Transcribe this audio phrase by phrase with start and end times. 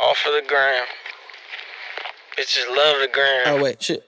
[0.00, 0.84] All for the gram.
[2.36, 3.42] Bitches love the gram.
[3.46, 4.04] Oh wait, shit.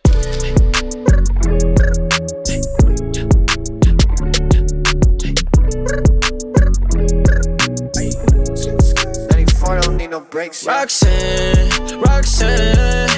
[9.82, 10.66] don't need no breaks.
[10.66, 13.08] Roxanne, Roxanne,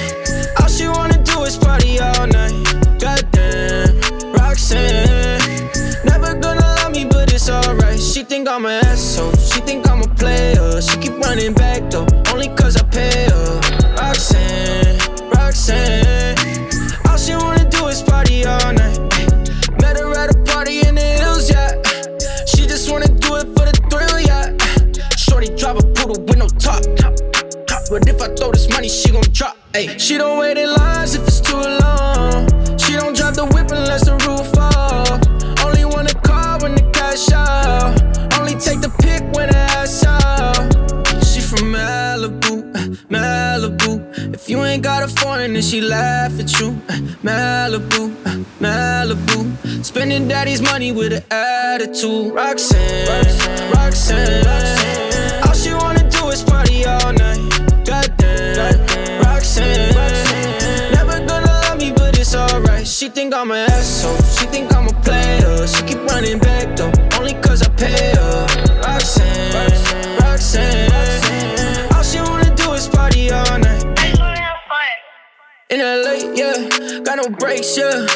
[0.59, 2.53] all she wanna do is party all night.
[2.99, 3.99] Goddamn,
[4.33, 5.39] Roxanne,
[6.05, 7.99] never gonna love me, but it's alright.
[7.99, 10.81] She think I'm an asshole, she think I'm a player.
[10.81, 11.72] She keep running back
[50.43, 52.33] Daddy's money with an attitude.
[52.33, 53.07] Roxanne,
[53.71, 55.41] Roxanne, Roxanne.
[55.47, 57.39] All she wanna do is party all night.
[57.85, 59.95] Goddamn, Roxanne.
[60.91, 62.85] Never gonna love me, but it's alright.
[62.85, 64.17] She think I'm an asshole.
[64.35, 65.65] She think I'm a player.
[65.65, 68.45] She keep running back though, only cause I pay her.
[68.83, 71.93] Roxanne, Roxanne.
[71.95, 73.85] All she wanna do is party all night.
[75.69, 78.12] In LA, yeah, got no brakes, yeah.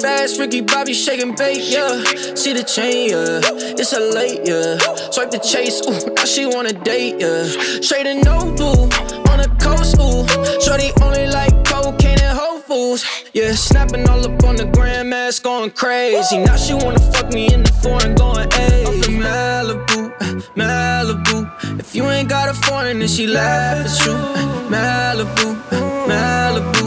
[0.00, 2.02] Fast, Ricky Bobby shaking bait, yeah.
[2.34, 3.40] See the chain, yeah.
[3.78, 4.78] It's a late, yeah.
[5.10, 7.44] Swipe the chase, ooh, now she wanna date, yeah.
[7.80, 8.84] Straight and no blue,
[9.30, 10.26] on the coast, ooh.
[10.60, 13.52] Shorty only like cocaine and Whole Foods, yeah.
[13.52, 16.38] Snapping all up on the grandmas, going crazy.
[16.38, 20.12] Now she wanna fuck me in the foreign, going, in Malibu,
[20.54, 21.80] Malibu.
[21.80, 24.12] If you ain't got a foreign, then she laugh at you.
[24.68, 25.56] Malibu,
[26.06, 26.86] Malibu.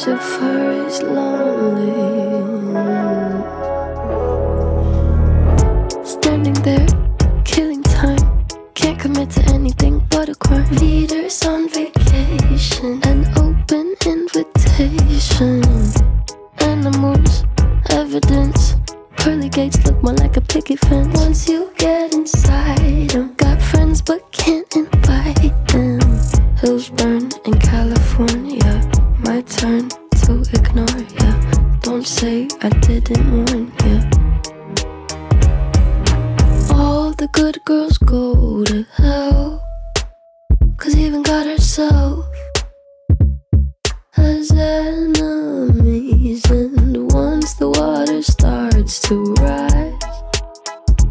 [0.00, 1.92] Lucifer is lonely.
[6.02, 6.86] Standing there,
[7.44, 8.46] killing time.
[8.72, 10.66] Can't commit to anything but a crime.
[10.76, 15.62] Leaders on vacation, an open invitation.
[16.60, 17.44] Animals,
[17.90, 18.76] evidence.
[19.18, 21.14] Pearly gates look more like a picket fence.
[21.20, 26.00] Once you get inside them, got friends but can't invite them.
[26.56, 27.99] Hills burn in California.
[29.46, 31.30] Turn to ignore ya.
[31.80, 33.96] Don't say I didn't warn ya.
[36.76, 39.62] All the good girls go to hell.
[40.76, 42.26] Cause even God herself
[44.12, 46.44] has enemies.
[46.50, 50.04] And once the water starts to rise,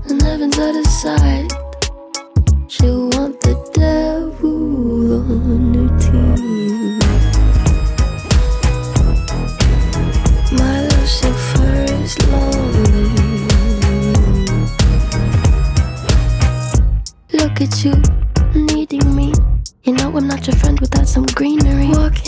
[0.07, 1.51] and heaven's out of sight,
[2.67, 5.88] she'll want the devil on her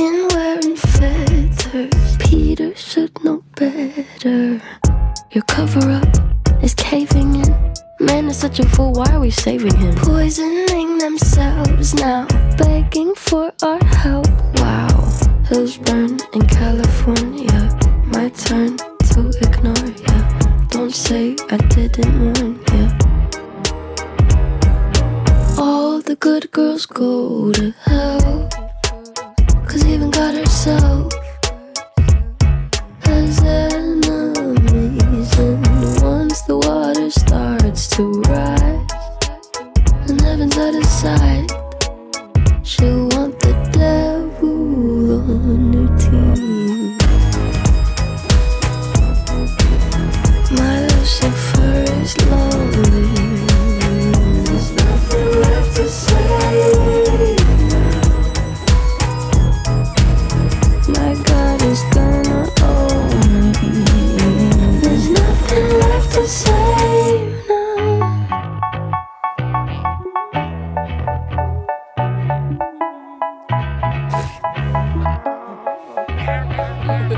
[0.02, 2.18] Wearing feathers.
[2.18, 4.60] Peter should know better.
[5.32, 7.74] Your cover up is caving in.
[8.00, 9.94] Man is such a fool, why are we saving him?
[9.98, 12.26] Poisoning themselves now,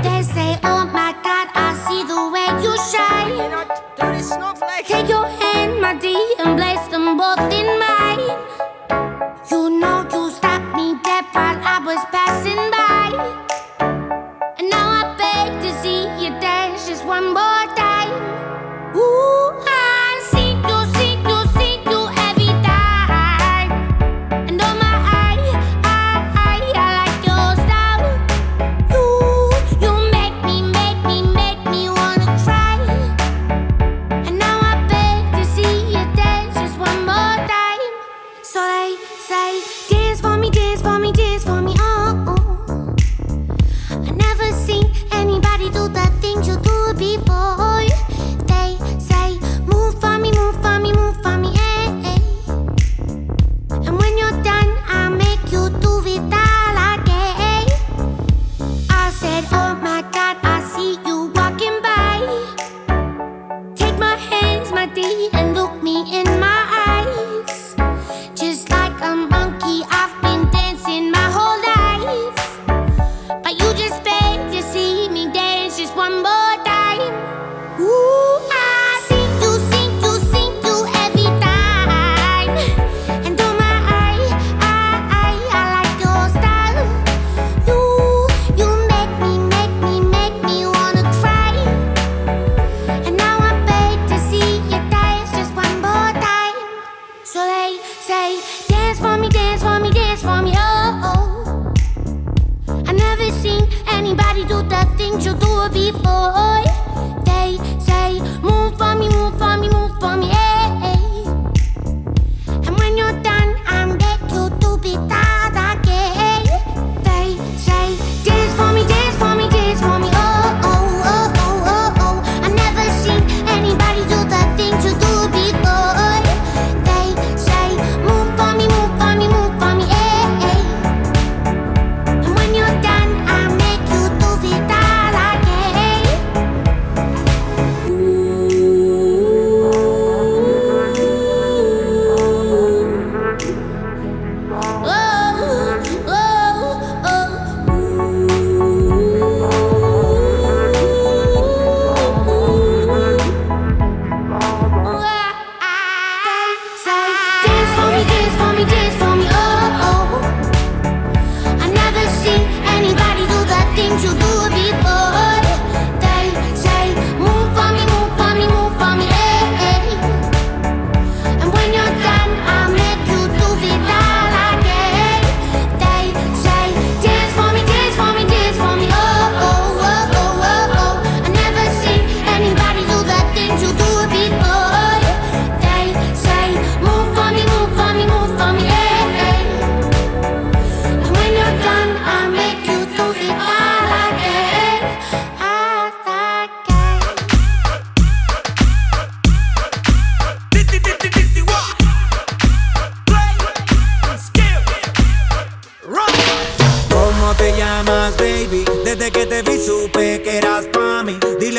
[0.02, 3.34] They say, Oh my God, I see the way you shine.
[4.86, 5.13] Take your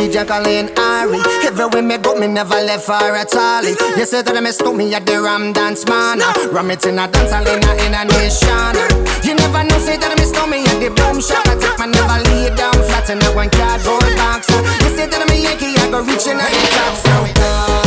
[0.00, 1.20] she Jacqueline Ari.
[1.44, 3.64] Everywhere me go, me never left her at all.
[3.64, 6.20] You say that me stole me at the Ram Dance Man.
[6.52, 8.74] Ram it in a dance hall in a, in a nation.
[9.24, 11.46] You never know, say that me stole me at the boom shop.
[11.46, 14.48] I take my never lay down flat in a one cardboard box.
[14.80, 16.94] You say that me Yankee, I go reaching at the top.
[16.96, 17.79] So,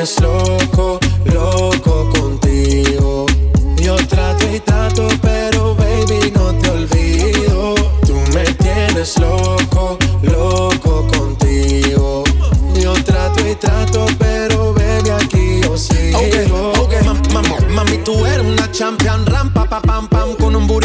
[0.00, 3.26] tienes loco, loco contigo.
[3.76, 7.74] Yo trato y trato, pero baby no te olvido.
[8.06, 12.24] Tú me tienes loco, loco contigo.
[12.80, 16.18] Yo trato y trato, pero baby aquí yo sigo.
[16.18, 16.92] Ok, ok,
[17.34, 20.08] ma- ma- mami, tú eres una champion, rampa, pa, pam,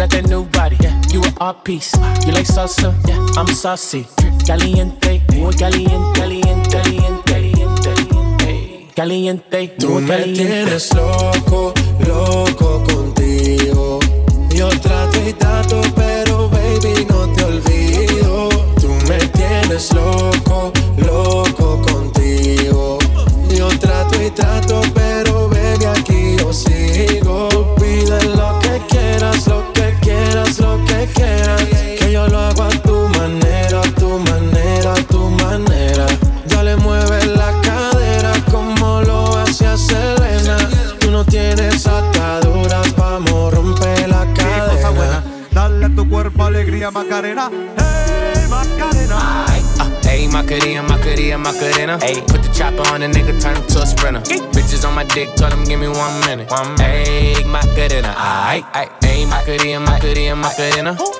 [0.00, 0.78] You got that new body.
[0.80, 0.98] Yeah.
[1.12, 1.92] You an art piece.
[2.24, 2.94] You like salsa?
[3.06, 3.20] Yeah.
[3.36, 4.06] I'm saucy.
[4.46, 10.42] Caliente, muy caliente, caliente, caliente, caliente, caliente, Tú me caliente.
[10.42, 11.74] tienes loco,
[12.08, 13.29] loco contigo.
[55.00, 56.50] My dick, told him give me one minute.
[56.50, 57.08] One minute.
[57.08, 58.64] Hey, Macarena, aight.
[59.02, 61.19] Hey, Macarena, Macarena, Macarena.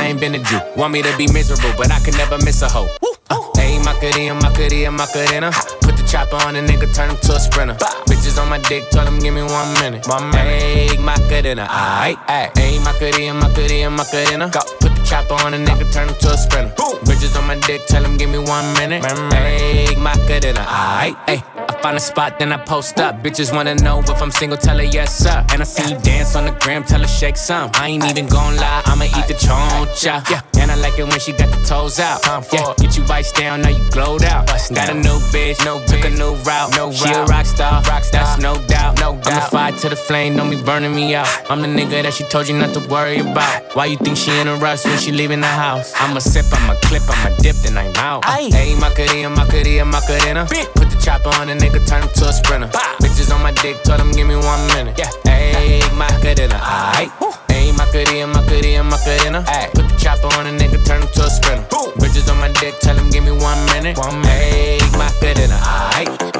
[0.01, 0.59] I ain't been a Jew.
[0.75, 2.89] Want me to be miserable, but I can never miss a hoe.
[3.29, 5.51] Uh, Hey, Macarena, Macarena, Macarena.
[5.81, 7.75] Put the chopper on a nigga, turn him to a sprinter.
[8.09, 10.07] Bitches on my dick, tell him give me one minute.
[10.07, 10.61] One minute.
[10.61, 12.57] Hey, Macarena, aight, aight.
[12.57, 14.47] Hey, Macarena, Macarena, Macarena.
[14.81, 16.73] The chopper on a nigga, turn him to a sprinter.
[17.07, 19.01] Bitches on my dick, tell him give me one minute.
[19.03, 21.43] Make Hey, Macarena, aight, aight.
[21.69, 23.21] I find a spot, then I post up.
[23.21, 25.45] Bitches wanna know if I'm single, tell her yes, sir.
[25.51, 27.69] And I see you dance on the gram, tell her shake some.
[27.73, 30.29] I ain't even gon' lie, I'ma eat the choncha.
[30.29, 30.41] Yeah,
[30.71, 32.23] I like it when she got the toes out.
[32.23, 34.47] time Yeah, get you vice down, now you glowed out.
[34.47, 36.71] Got a new bitch, no took a new route.
[36.77, 38.97] No she a rock star, rock star, that's no doubt.
[38.97, 39.27] No doubt.
[39.27, 41.27] I'm the fire to the flame, don't be burning me out.
[41.49, 43.75] I'm the nigga that she told you not to worry about.
[43.75, 45.91] Why you think she in a rush when she leaving the house?
[45.97, 48.23] I'ma sip, I'ma clip, I'ma dip, then I'm out.
[48.23, 50.47] Hey, Macarena, Macarena, Macarena.
[50.75, 52.69] Put the chopper on a nigga, turn him to a sprinter.
[53.03, 54.97] Bitches on my dick, told him give me one minute.
[54.97, 56.55] Yeah, hey, Macarena,
[56.95, 57.50] aight.
[57.51, 59.43] Ain't my goodie and my goodie and my goodina.
[59.47, 59.69] her.
[59.73, 61.65] put the chopper on a nigga, turn him to a sprinter.
[61.69, 61.91] Boom.
[61.97, 63.97] Bridges on my dick, tell him give me one minute.
[63.97, 64.81] One minute.
[64.81, 65.57] Ayy, my goodina.
[65.95, 66.31] Aight.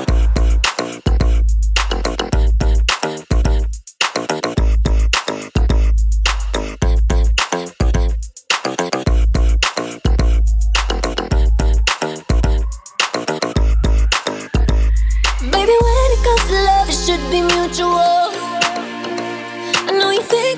[15.52, 18.21] Baby, when it comes to love, it should be mutual.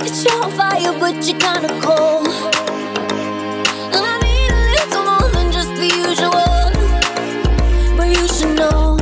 [0.05, 2.27] It's you on fire, but you're kinda cold.
[3.95, 6.72] And I need a little more than just the usual.
[7.95, 8.98] But you should know,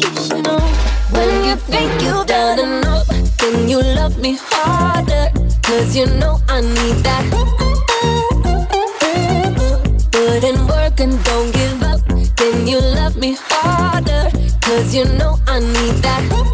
[0.00, 0.62] you should know.
[1.10, 3.08] When you think you've done enough,
[3.38, 5.30] then you love me harder.
[5.62, 7.24] Cause you know I need that.
[10.12, 12.00] Put in work and don't give up,
[12.36, 14.30] then you love me harder.
[14.60, 16.45] Cause you know I need that.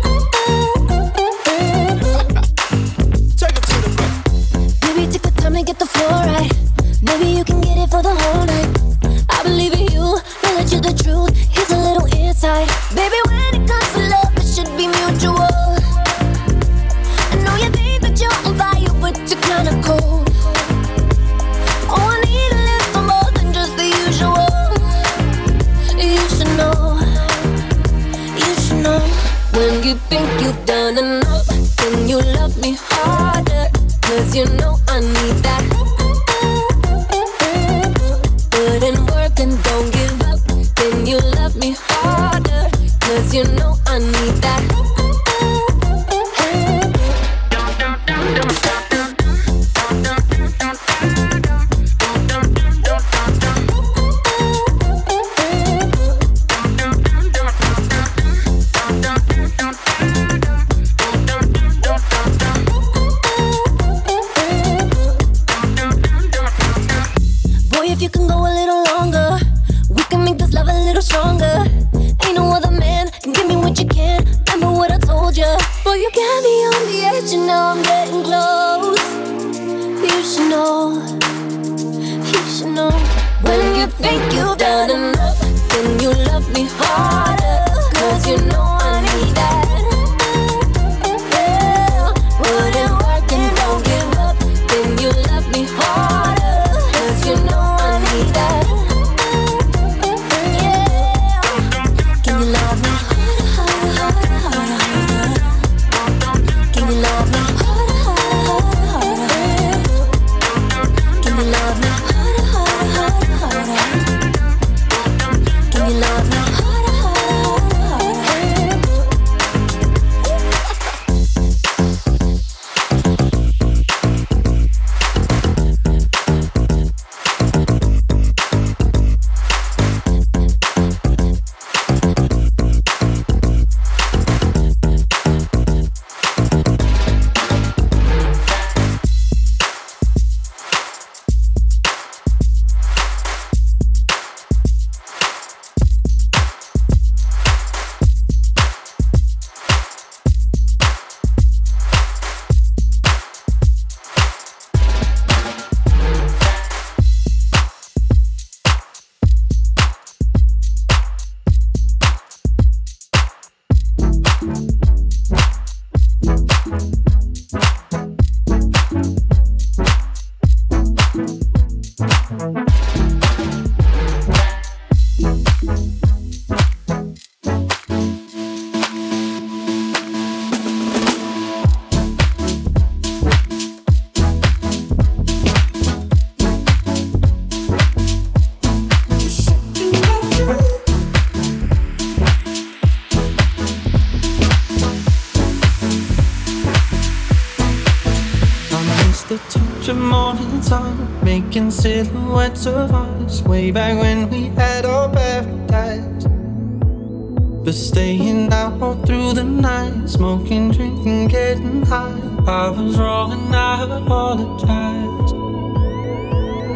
[211.54, 212.18] didn't lie.
[212.46, 215.32] I was wrong and I apologize.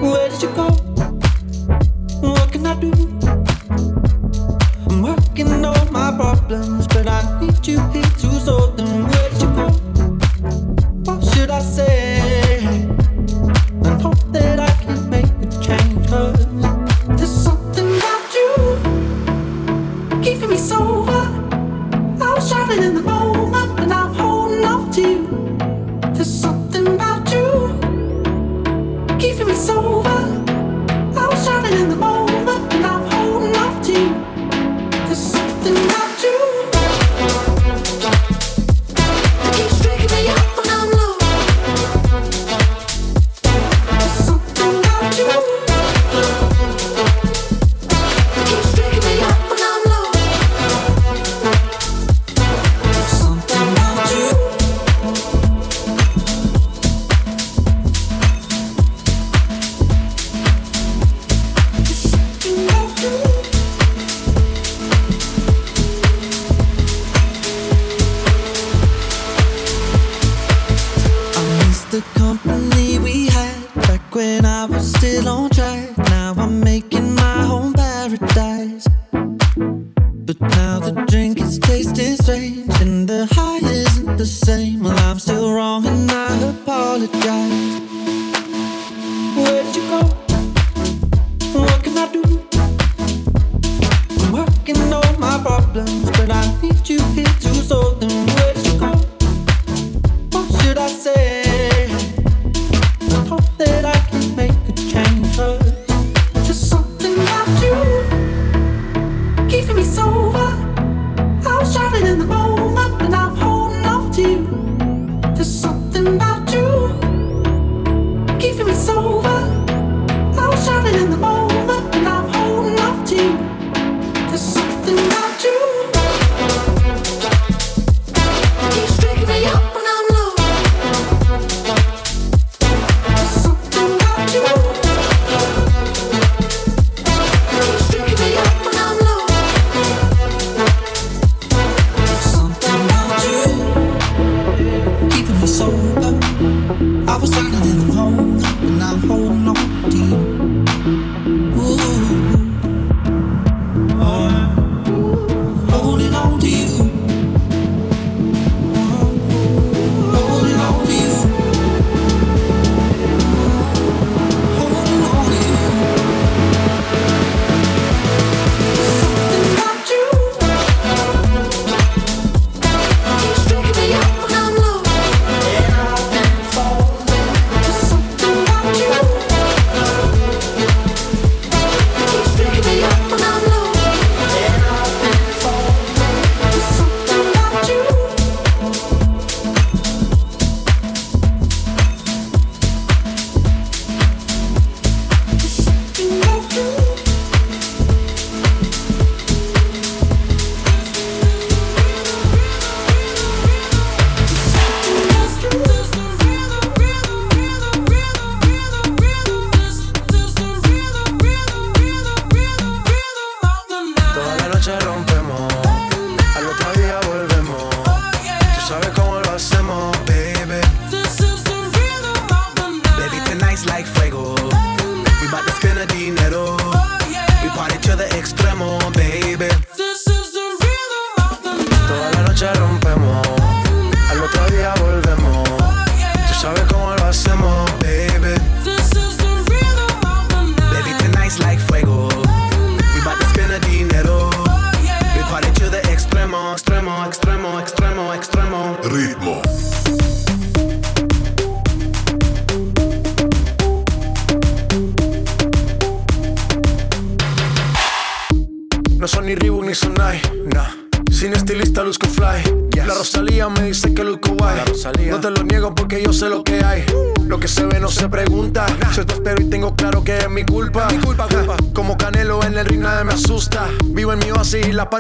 [0.03, 0.69] Where did you go?
[2.21, 2.93] What can I do?
[4.91, 9.09] I'm working on my problems, but I need you here to solve them.
[9.09, 9.67] Where did you go?
[11.07, 12.06] What should I say?
[101.07, 101.46] Hey,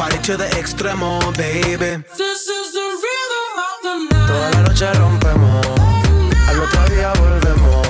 [0.00, 2.02] Party to the extremo, baby.
[2.16, 4.28] This is the rhythm of the night.
[4.28, 5.66] Toda la noche rompemos,
[6.48, 7.86] al otro día volvemos.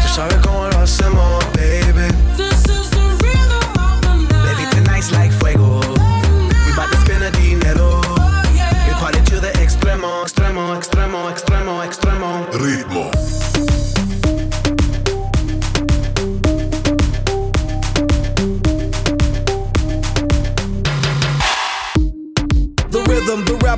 [0.00, 1.44] Tú sabes cómo lo hacemos,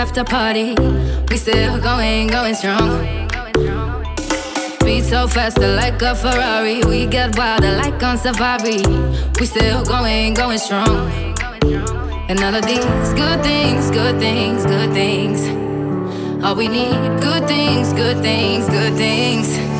[0.00, 0.74] after party.
[1.28, 3.04] We still going, going strong.
[4.80, 6.82] Speed so faster like a Ferrari.
[6.84, 8.80] We get wilder like on safari.
[9.38, 11.12] We still going, going strong.
[12.30, 15.40] And all of these good things, good things, good things.
[16.42, 19.79] All we need, good things, good things, good things.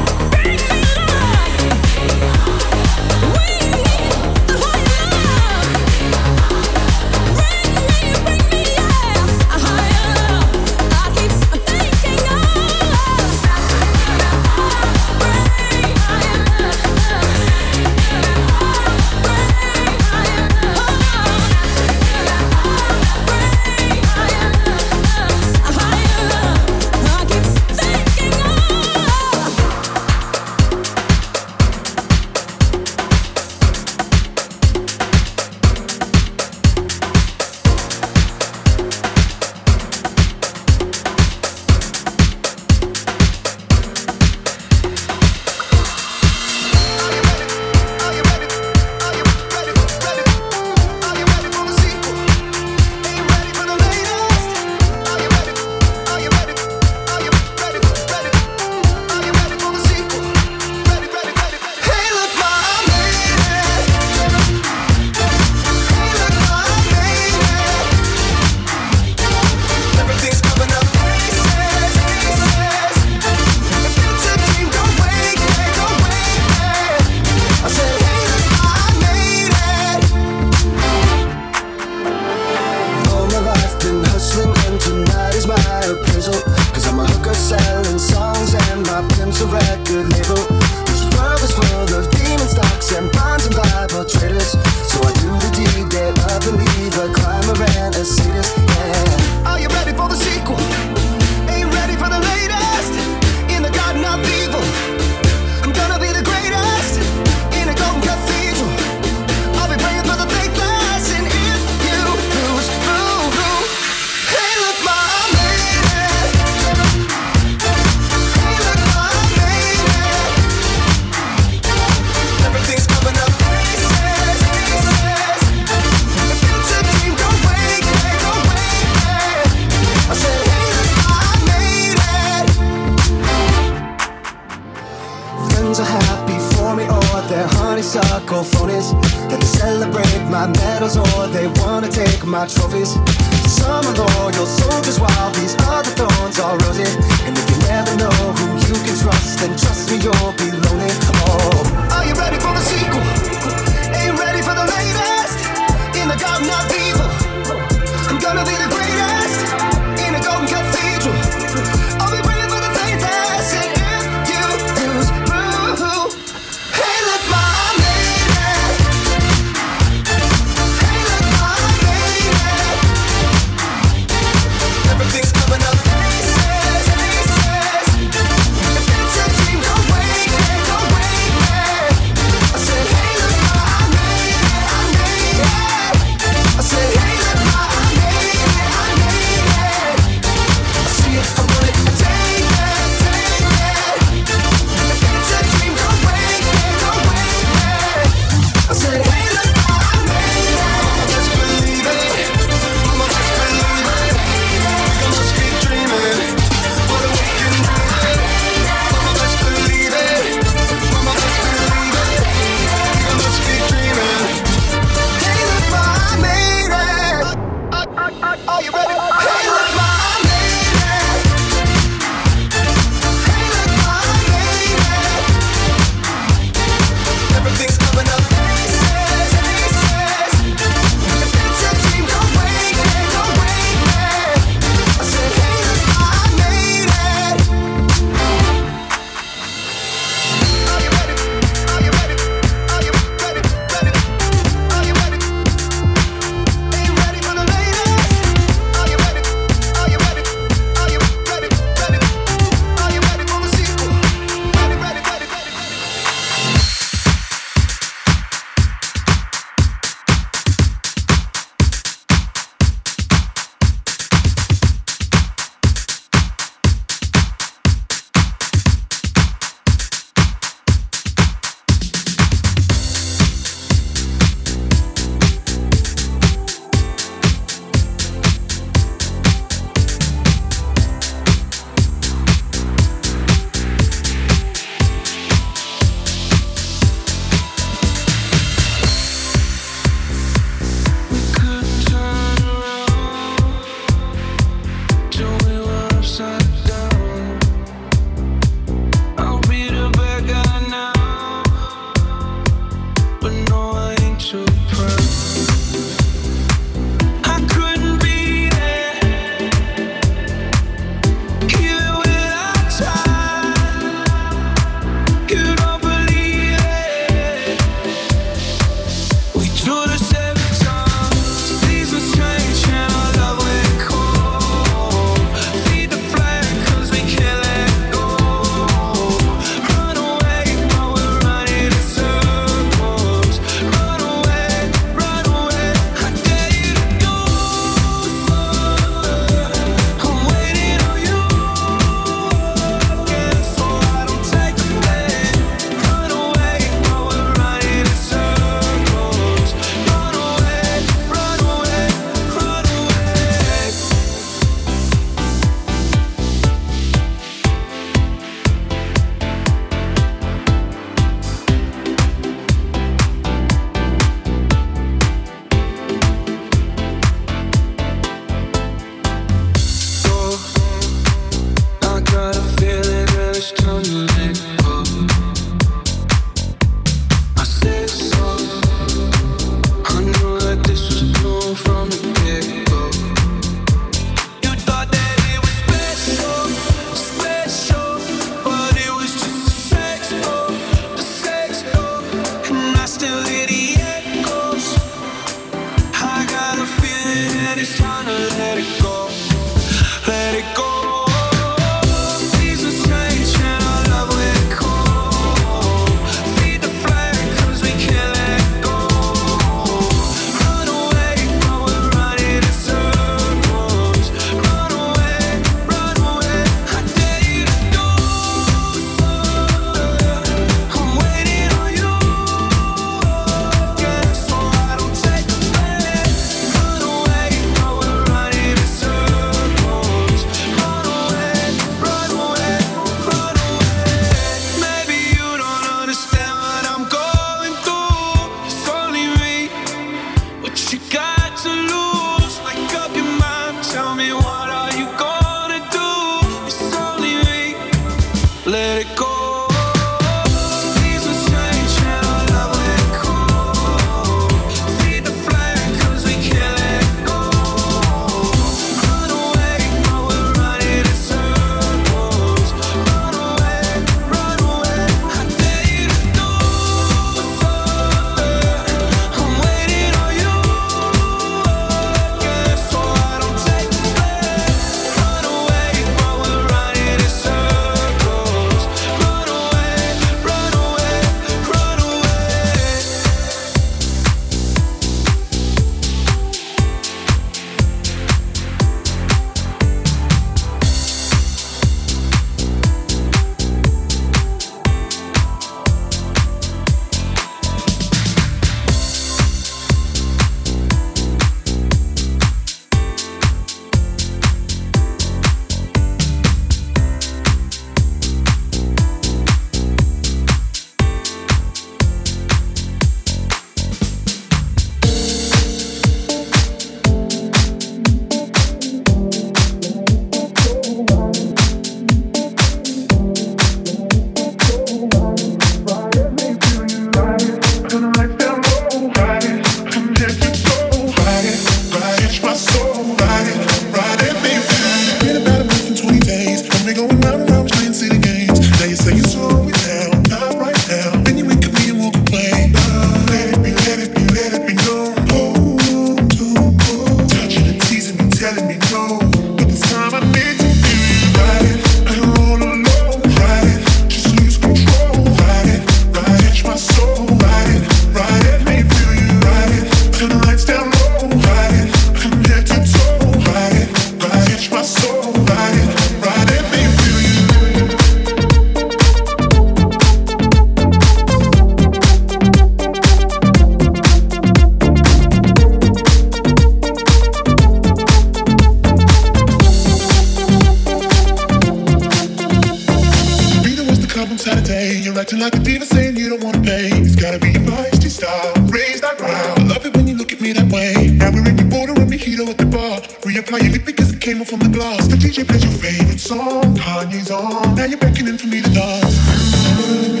[585.01, 586.69] acting like a diva saying you don't wanna pay.
[586.73, 589.39] It's gotta be your feisty style, raise that ground.
[589.39, 590.91] I love it when you look at me that way.
[590.91, 592.77] Now we're in your border and mojito at the bar.
[593.01, 594.87] Reapply your lip because it came off on the glass.
[594.87, 597.55] The DJ plays your favorite song, Kanye's on.
[597.55, 600.00] Now you're beckoning for me to dance.